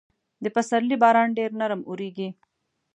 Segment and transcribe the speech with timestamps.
[0.43, 2.29] د پسرلي باران ډېر نرم اورېږي.